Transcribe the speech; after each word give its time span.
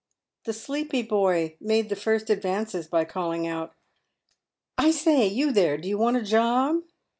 The 0.45 0.53
sleepy 0.53 1.03
boy 1.03 1.57
made 1.61 1.89
the 1.89 1.95
first 1.95 2.31
advances, 2.31 2.87
by 2.87 3.05
calling 3.05 3.45
out," 3.45 3.75
I 4.79 4.89
say, 4.89 5.27
you 5.27 5.51
there, 5.51 5.77
do 5.77 5.87
you 5.87 5.99
want 5.99 6.17
a 6.17 6.23
job 6.23 6.81